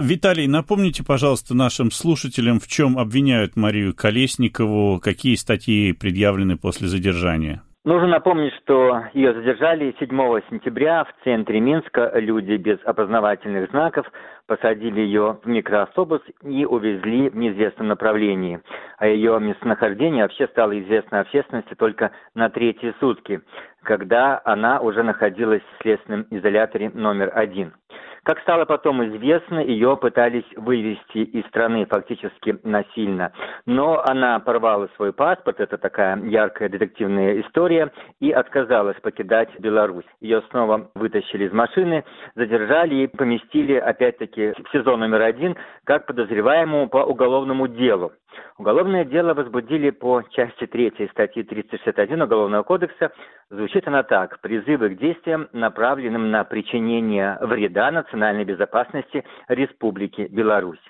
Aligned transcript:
Виталий, 0.00 0.48
напомните, 0.48 1.04
пожалуйста, 1.06 1.54
нашим 1.54 1.90
слушателям, 1.90 2.58
в 2.58 2.66
чем 2.66 2.98
обвиняют 2.98 3.54
Марию 3.56 3.94
Колесникову, 3.94 4.98
какие 4.98 5.34
статьи 5.34 5.92
предъявлены 5.92 6.56
после 6.56 6.88
задержания? 6.88 7.62
Нужно 7.84 8.08
напомнить, 8.08 8.54
что 8.62 9.04
ее 9.12 9.34
задержали 9.34 9.94
7 9.98 10.08
сентября 10.48 11.04
в 11.04 11.12
центре 11.22 11.60
Минска. 11.60 12.12
Люди 12.14 12.56
без 12.56 12.78
опознавательных 12.86 13.68
знаков 13.70 14.06
посадили 14.46 15.00
ее 15.00 15.38
в 15.44 15.46
микроавтобус 15.46 16.22
и 16.44 16.64
увезли 16.64 17.28
в 17.28 17.36
неизвестном 17.36 17.88
направлении. 17.88 18.58
О 18.96 19.06
ее 19.06 19.38
местонахождении 19.38 20.22
вообще 20.22 20.46
стало 20.48 20.80
известно 20.80 21.20
общественности 21.20 21.74
только 21.74 22.12
на 22.34 22.48
третьи 22.48 22.94
сутки, 23.00 23.42
когда 23.82 24.40
она 24.46 24.80
уже 24.80 25.02
находилась 25.02 25.62
в 25.62 25.82
следственном 25.82 26.26
изоляторе 26.30 26.88
номер 26.88 27.30
один. 27.34 27.74
Как 28.22 28.40
стало 28.40 28.64
потом 28.66 29.04
известно, 29.06 29.60
ее 29.60 29.96
пытались 29.96 30.44
вывести 30.56 31.18
из 31.18 31.46
страны 31.46 31.86
фактически 31.86 32.58
насильно. 32.64 33.32
Но 33.66 34.02
она 34.06 34.38
порвала 34.40 34.88
свой 34.96 35.12
паспорт, 35.12 35.60
это 35.60 35.78
такая 35.78 36.18
яркая 36.24 36.68
детективная 36.68 37.40
история, 37.40 37.90
и 38.20 38.30
отказалась 38.30 39.00
покидать 39.00 39.48
Беларусь. 39.58 40.04
Ее 40.20 40.42
снова 40.50 40.90
вытащили 40.94 41.46
из 41.46 41.52
машины, 41.52 42.04
задержали 42.34 42.94
и 42.96 43.06
поместили 43.06 43.74
опять-таки 43.74 44.52
в 44.52 44.70
сезон 44.72 45.00
номер 45.00 45.22
один 45.22 45.56
как 45.84 46.06
подозреваемому 46.06 46.88
по 46.88 46.98
уголовному 46.98 47.68
делу. 47.68 48.12
Уголовное 48.58 49.04
дело 49.04 49.34
возбудили 49.34 49.90
по 49.90 50.22
части 50.30 50.66
3 50.66 51.08
статьи 51.12 51.42
361 51.42 52.22
Уголовного 52.22 52.62
кодекса. 52.62 53.12
Звучит 53.48 53.86
она 53.88 54.02
так. 54.02 54.40
Призывы 54.40 54.90
к 54.90 54.98
действиям, 54.98 55.48
направленным 55.52 56.30
на 56.30 56.44
причинение 56.44 57.38
вреда 57.40 57.90
национальной 57.90 58.44
безопасности 58.44 59.24
Республики 59.48 60.28
Беларусь. 60.30 60.80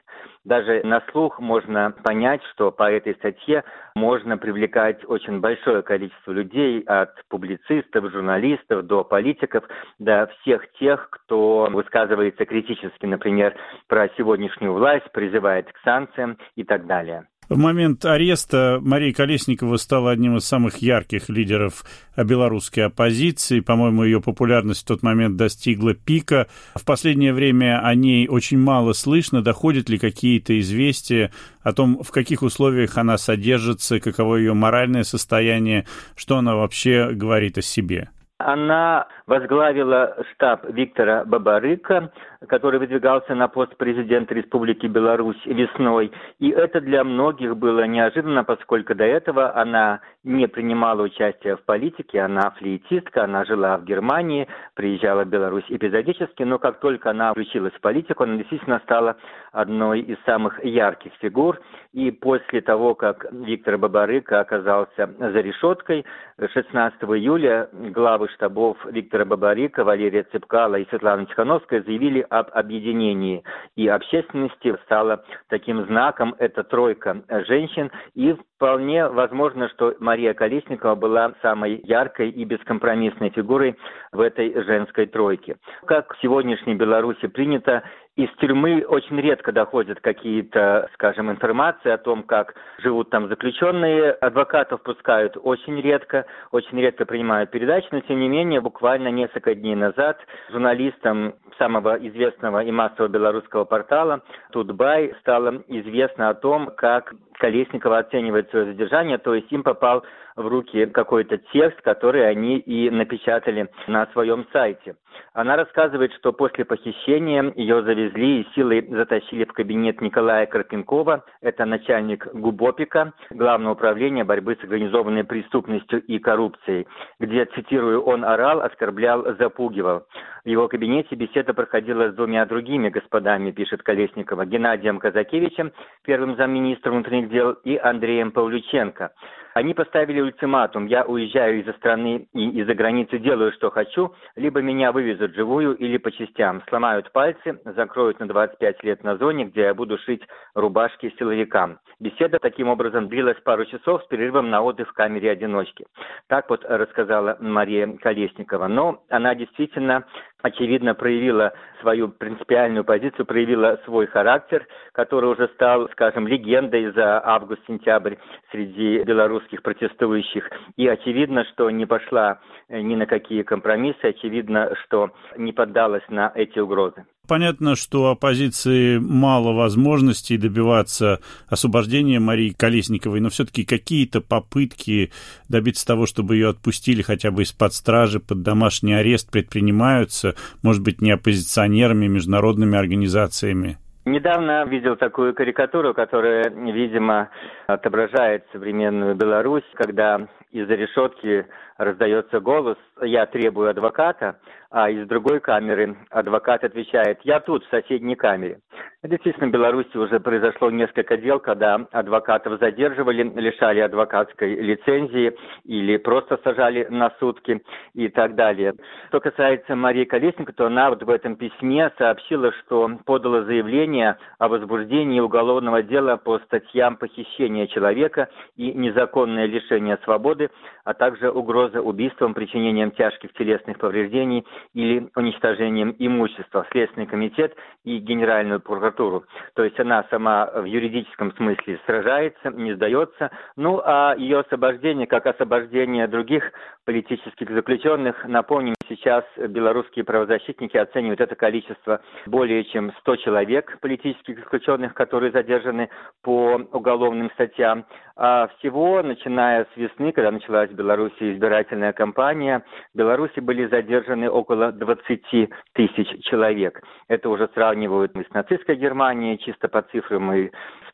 Даже 0.45 0.81
на 0.85 1.03
слух 1.13 1.39
можно 1.39 1.91
понять, 2.03 2.43
что 2.53 2.71
по 2.71 2.91
этой 2.91 3.15
статье 3.15 3.63
можно 3.95 4.39
привлекать 4.39 5.05
очень 5.07 5.41
большое 5.41 5.83
количество 5.83 6.33
людей, 6.33 6.81
от 6.87 7.11
публицистов, 7.29 8.11
журналистов 8.11 8.87
до 8.87 9.05
политиков, 9.05 9.65
до 9.99 10.31
всех 10.41 10.71
тех, 10.73 11.09
кто 11.11 11.69
высказывается 11.71 12.47
критически, 12.47 13.05
например, 13.05 13.55
про 13.87 14.09
сегодняшнюю 14.17 14.73
власть, 14.73 15.11
призывает 15.13 15.71
к 15.71 15.79
санкциям 15.85 16.39
и 16.57 16.65
так 16.65 16.87
далее. 16.87 17.27
В 17.51 17.59
момент 17.59 18.05
ареста 18.05 18.79
Мария 18.81 19.13
Колесникова 19.13 19.77
стала 19.77 20.13
одним 20.13 20.37
из 20.37 20.45
самых 20.45 20.77
ярких 20.77 21.29
лидеров 21.29 21.85
белорусской 22.17 22.85
оппозиции. 22.85 23.59
По-моему, 23.59 24.05
ее 24.05 24.21
популярность 24.21 24.83
в 24.83 24.87
тот 24.87 25.03
момент 25.03 25.35
достигла 25.35 25.95
пика. 25.95 26.47
В 26.77 26.85
последнее 26.85 27.33
время 27.33 27.85
о 27.85 27.93
ней 27.97 28.29
очень 28.29 28.59
мало 28.59 28.93
слышно. 28.93 29.43
Доходят 29.43 29.89
ли 29.89 29.99
какие-то 29.99 30.61
известия 30.61 31.33
о 31.63 31.73
том, 31.73 32.01
в 32.05 32.13
каких 32.13 32.43
условиях 32.43 32.97
она 32.97 33.19
содержится, 33.19 33.99
каково 33.99 34.37
ее 34.37 34.55
моральное 34.55 35.03
состояние, 35.03 35.89
что 36.15 36.37
она 36.37 36.55
вообще 36.55 37.11
говорит 37.11 37.59
о 37.59 37.63
себе? 37.63 38.11
Она 38.41 39.07
возглавила 39.27 40.17
штаб 40.33 40.65
Виктора 40.71 41.25
Бабарыка, 41.25 42.11
который 42.49 42.81
выдвигался 42.81 43.35
на 43.35 43.49
пост 43.49 43.77
президента 43.77 44.35
Республики 44.35 44.87
Беларусь 44.87 45.45
весной. 45.45 46.11
И 46.39 46.49
это 46.49 46.81
для 46.81 47.05
многих 47.05 47.57
было 47.57 47.87
неожиданно, 47.87 48.43
поскольку 48.45 48.95
до 48.95 49.05
этого 49.05 49.55
она 49.55 50.01
не 50.25 50.49
принимала 50.49 51.03
участия 51.03 51.57
в 51.57 51.63
политике, 51.65 52.21
она 52.21 52.51
флейтистка, 52.53 53.25
она 53.25 53.45
жила 53.45 53.77
в 53.77 53.85
Германии, 53.85 54.49
приезжала 54.75 55.25
в 55.25 55.29
Беларусь 55.29 55.65
эпизодически, 55.69 56.43
но 56.43 56.59
как 56.59 56.81
только 56.81 57.11
она 57.11 57.33
включилась 57.33 57.75
в 57.75 57.81
политику, 57.81 58.25
она 58.25 58.37
действительно 58.37 58.81
стала 58.85 59.17
одной 59.53 60.01
из 60.01 60.17
самых 60.25 60.63
ярких 60.65 61.13
фигур. 61.21 61.61
И 61.93 62.11
после 62.11 62.63
того, 62.63 62.95
как 62.95 63.27
Виктор 63.33 63.77
Бабарыка 63.77 64.41
оказался 64.41 65.11
за 65.19 65.41
решеткой, 65.41 66.07
16 66.39 67.03
июля 67.03 67.69
главы 67.73 68.30
штабов 68.31 68.77
Виктора 68.87 69.25
Бабарика, 69.25 69.85
Валерия 69.85 70.25
Цепкала 70.25 70.77
и 70.77 70.89
Светлана 70.89 71.27
Тихановская 71.27 71.83
заявили 71.83 72.25
об 72.29 72.49
объединении. 72.53 73.43
И 73.77 73.89
общественности 73.89 74.77
стала 74.85 75.25
таким 75.49 75.85
знаком 75.87 76.35
эта 76.39 76.65
тройка 76.65 77.23
женщин. 77.47 77.91
И 78.15 78.37
вполне 78.57 79.09
возможно, 79.09 79.69
что 79.71 79.95
Мария 80.01 80.35
Колесникова 80.35 80.95
была 80.95 81.33
самой 81.43 81.81
яркой 81.85 82.31
и 82.31 82.45
бескомпромиссной 82.45 83.31
фигурой 83.31 83.77
в 84.13 84.21
этой 84.21 84.53
женской 84.65 85.07
тройке. 85.07 85.57
Как 85.87 86.15
в 86.15 86.21
сегодняшней 86.21 86.75
Беларуси 86.75 87.27
принято, 87.27 87.83
из 88.25 88.31
тюрьмы 88.37 88.85
очень 88.87 89.19
редко 89.21 89.51
доходят 89.51 90.01
какие-то, 90.01 90.91
скажем, 90.95 91.31
информации 91.31 91.91
о 91.91 91.99
том, 91.99 92.23
как 92.23 92.55
живут 92.79 93.09
там 93.11 93.29
заключенные. 93.29 94.13
Адвокатов 94.13 94.83
пускают 94.83 95.37
очень 95.43 95.81
редко, 95.81 96.27
очень 96.51 96.79
редко 96.81 97.07
принимают 97.07 97.51
передачи, 97.51 97.89
но 97.91 98.01
тем 98.01 98.21
не 98.21 98.29
менее, 98.29 98.61
буквально 98.61 99.09
несколько 99.09 99.55
дней 99.55 99.75
назад 99.75 100.19
журналистам 100.51 101.35
самого 101.59 101.97
известного 101.97 102.63
и 102.63 102.71
массового 102.71 103.11
белорусского 103.11 103.65
портала 103.65 104.23
Тутбай 104.53 105.15
стало 105.21 105.63
известно 105.69 106.29
о 106.29 106.35
том, 106.35 106.71
как 106.77 107.15
Колесникова 107.39 107.99
оценивает 107.99 108.51
свое 108.51 108.67
задержание, 108.67 109.17
то 109.17 109.35
есть 109.35 109.51
им 109.51 109.63
попал 109.63 110.05
в 110.41 110.49
руки 110.49 110.87
какой-то 110.87 111.39
текст, 111.53 111.81
который 111.83 112.29
они 112.29 112.59
и 112.59 112.91
напечатали 112.91 113.69
на 113.87 114.07
своем 114.13 114.47
сайте. 114.53 114.97
Она 115.33 115.57
рассказывает, 115.57 116.13
что 116.15 116.33
после 116.33 116.65
похищения 116.65 117.53
ее 117.55 117.83
завезли 117.83 118.41
и 118.41 118.49
силой 118.55 118.87
затащили 118.89 119.45
в 119.45 119.53
кабинет 119.53 120.01
Николая 120.01 120.47
Карпенкова, 120.47 121.25
это 121.41 121.65
начальник 121.65 122.27
ГУБОПИКа, 122.33 123.13
Главного 123.31 123.75
управления 123.75 124.25
борьбы 124.25 124.57
с 124.61 124.65
организованной 124.65 125.25
преступностью 125.25 126.03
и 126.03 126.19
коррупцией, 126.19 126.87
где, 127.19 127.45
цитирую, 127.47 128.03
он 128.03 128.25
орал, 128.25 128.61
оскорблял, 128.63 129.25
запугивал. 129.37 130.07
В 130.45 130.49
его 130.49 130.69
кабинете 130.69 131.15
беседа 131.15 131.55
проходила 131.55 132.11
с 132.11 132.15
двумя 132.15 132.45
другими 132.47 132.89
господами, 132.89 133.51
пишет 133.51 133.83
Колесникова, 133.83 134.47
Геннадием 134.47 134.99
Казакевичем, 134.99 135.73
первым 136.05 136.37
замминистра 136.37 136.91
внутренних 136.91 137.31
дел, 137.31 137.53
и 137.65 137.77
Андреем 137.77 138.33
Павлюченко. 138.33 139.13
Они 139.55 139.75
поставили 139.75 140.21
ультиматум, 140.31 140.87
я 140.87 141.05
уезжаю 141.05 141.61
из-за 141.61 141.73
страны 141.75 142.27
и 142.33 142.61
из-за 142.61 142.75
границы 142.75 143.19
делаю, 143.19 143.53
что 143.53 143.71
хочу, 143.71 144.15
либо 144.37 144.61
меня 144.61 144.93
вывезут 144.93 145.35
живую 145.35 145.77
или 145.77 145.99
по 145.99 146.11
частям, 146.11 146.63
сломают 146.69 147.13
пальцы, 147.13 147.61
закроют 147.65 148.21
на 148.21 148.29
25 148.29 148.85
лет 148.85 149.05
на 149.05 149.17
зоне, 149.17 149.47
где 149.47 149.63
я 149.63 149.75
буду 149.75 149.99
шить 149.99 150.23
рубашки 150.55 151.13
силовикам. 151.19 151.79
Беседа 151.99 152.39
таким 152.39 152.69
образом 152.69 153.09
длилась 153.09 153.39
пару 153.45 153.65
часов 153.67 154.03
с 154.03 154.07
перерывом 154.07 154.51
на 154.51 154.63
отдых 154.63 154.89
в 154.89 154.93
камере 154.93 155.31
одиночки. 155.31 155.85
Так 156.29 156.49
вот 156.49 156.65
рассказала 156.65 157.37
Мария 157.41 157.87
Колесникова. 158.01 158.69
Но 158.69 159.03
она 159.11 159.35
действительно 159.35 160.07
очевидно, 160.43 160.95
проявила 160.95 161.53
свою 161.81 162.09
принципиальную 162.09 162.85
позицию, 162.85 163.27
проявила 163.27 163.81
свой 163.85 164.07
характер, 164.07 164.67
который 164.93 165.31
уже 165.31 165.49
стал, 165.55 165.89
скажем, 165.91 166.27
легендой 166.27 166.91
за 166.93 167.25
август-сентябрь 167.25 168.17
среди 168.51 169.03
белорусских 169.03 169.63
протестующих. 169.63 170.51
И 170.77 170.87
очевидно, 170.87 171.45
что 171.45 171.71
не 171.71 171.87
пошла 171.87 172.41
ни 172.69 172.95
на 172.95 173.07
какие 173.07 173.43
компромиссы, 173.43 174.05
очевидно, 174.05 174.75
что 174.85 175.11
не 175.37 175.53
поддалась 175.53 176.07
на 176.09 176.33
эти 176.35 176.59
угрозы. 176.59 177.05
Понятно, 177.31 177.77
что 177.77 178.09
оппозиции 178.09 178.99
мало 178.99 179.53
возможностей 179.53 180.37
добиваться 180.37 181.21
освобождения 181.47 182.19
Марии 182.19 182.51
Колесниковой, 182.51 183.21
но 183.21 183.31
все-таки 183.31 183.63
какие-то 183.63 184.21
попытки 184.21 185.13
добиться 185.49 185.87
того, 185.87 186.07
чтобы 186.07 186.35
ее 186.35 186.49
отпустили 186.49 187.03
хотя 187.03 187.31
бы 187.31 187.45
из-под 187.45 187.73
стражи, 187.73 188.19
под 188.19 188.43
домашний 188.43 188.95
арест 188.95 189.31
предпринимаются, 189.31 190.35
может 190.63 190.83
быть, 190.83 191.01
не 191.01 191.13
оппозиционерами, 191.13 192.09
международными 192.09 192.77
организациями? 192.77 193.79
Недавно 194.07 194.65
видел 194.65 194.97
такую 194.97 195.35
карикатуру, 195.35 195.93
которая, 195.93 196.49
видимо, 196.49 197.29
отображает 197.67 198.47
современную 198.51 199.15
Беларусь, 199.15 199.65
когда 199.75 200.27
из-за 200.51 200.75
решетки 200.75 201.47
раздается 201.77 202.41
голос 202.41 202.79
«Я 203.03 203.27
требую 203.27 203.69
адвоката», 203.69 204.39
а 204.71 204.89
из 204.89 205.07
другой 205.07 205.41
камеры 205.41 205.99
адвокат 206.11 206.65
отвечает 206.65 207.21
«Я 207.25 207.41
тут, 207.41 207.63
в 207.65 207.71
соседней 207.71 208.17
камере». 208.17 208.61
Действительно, 209.03 209.47
в 209.47 209.51
Беларуси 209.51 209.97
уже 209.97 210.21
произошло 210.21 210.71
несколько 210.71 211.17
дел, 211.17 211.41
когда 211.41 211.77
адвокатов 211.91 212.61
задерживали, 212.61 213.23
лишали 213.23 213.81
адвокатской 213.81 214.57
лицензии 214.57 215.35
или 215.65 215.97
просто 215.97 216.39
сажали 216.45 216.87
на 216.91 217.11
сутки 217.19 217.63
и 217.95 218.09
так 218.09 218.35
далее. 218.35 218.75
Что 219.09 219.21
касается 219.21 219.75
Марии 219.75 220.05
Колесниковой, 220.05 220.53
то 220.53 220.67
она 220.67 220.91
вот 220.91 221.03
в 221.03 221.09
этом 221.09 221.37
письме 221.37 221.91
сообщила, 221.97 222.53
что 222.53 222.91
подала 223.07 223.45
заявление 223.45 224.19
о 224.39 224.49
возбуждении 224.49 225.21
уголовного 225.21 225.83
дела 225.83 226.19
по 226.19 226.39
статьям 226.41 226.97
похищения 226.97 227.69
человека 227.69 228.29
и 228.57 228.71
незаконное 228.75 229.47
лишение 229.47 229.99
свободы, 230.05 230.51
а 230.85 230.93
также 230.93 231.31
угроза 231.31 231.81
убийством, 231.81 232.35
причинением 232.35 232.91
тяжких 232.91 233.33
телесных 233.33 233.79
повреждений 233.79 234.47
или 234.75 235.09
уничтожением 235.17 235.97
имущества. 235.99 236.67
Следственный 236.71 237.07
комитет 237.07 237.57
и 237.85 237.97
Генеральную 237.97 238.61
прокуратуру 238.61 238.90
прокуратуру. 238.91 239.25
То 239.55 239.65
есть 239.65 239.79
она 239.81 240.05
сама 240.11 240.51
в 240.55 240.65
юридическом 240.65 241.33
смысле 241.37 241.81
сражается, 241.87 242.51
не 242.51 242.75
сдается. 242.75 243.31
Ну, 243.57 243.81
а 243.85 244.15
ее 244.17 244.41
освобождение, 244.41 245.07
как 245.07 245.27
освобождение 245.27 246.07
других 246.07 246.53
политических 246.85 247.51
заключенных, 247.51 248.25
напомним, 248.27 248.75
сейчас 248.91 249.25
белорусские 249.39 250.05
правозащитники 250.05 250.77
оценивают 250.77 251.21
это 251.21 251.37
количество 251.37 252.03
более 252.27 252.65
чем 252.65 252.93
100 253.01 253.17
человек 253.17 253.79
политических 253.81 254.39
заключенных, 254.41 254.95
которые 254.95 255.31
задержаны 255.31 255.89
по 256.23 256.61
уголовным 256.73 257.31
статьям. 257.31 257.87
А 258.17 258.49
всего, 258.59 259.03
начиная 259.03 259.65
с 259.65 259.77
весны, 259.77 260.13
когда 260.13 260.31
началась 260.31 260.69
в 260.69 260.75
Беларуси 260.75 261.33
избирательная 261.33 261.93
кампания, 261.93 262.63
в 262.93 262.99
Беларуси 262.99 263.41
были 263.41 263.67
задержаны 263.67 264.29
около 264.29 264.73
20 264.73 265.51
тысяч 265.73 266.25
человек. 266.25 266.83
Это 267.09 267.31
уже 267.31 267.49
сравнивают 267.55 268.13
с 268.13 268.35
нацистской 268.35 268.77
Германией, 268.77 269.39
чисто 269.39 269.69
по 269.69 269.83
цифрам, 269.83 270.33
и 270.35 270.51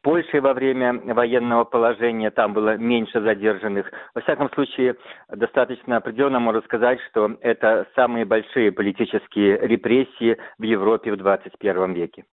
Польшей 0.07 0.39
во 0.39 0.55
время 0.55 0.93
военного 1.15 1.65
положения, 1.65 2.31
там 2.31 2.53
было 2.53 2.77
меньше 2.77 3.21
задержанных. 3.21 3.91
Во 4.15 4.21
всяком 4.21 4.49
случае, 4.53 4.95
достаточно 5.29 5.97
определенно 5.97 6.39
можно 6.39 6.63
сказать, 6.63 7.01
что 7.11 7.37
это 7.41 7.89
самые 7.97 8.25
большие 8.25 8.71
политические 8.71 9.59
репрессии 9.59 10.37
в 10.59 10.63
Европе 10.63 11.11
в 11.11 11.17
21 11.17 11.95
веке. 11.95 12.25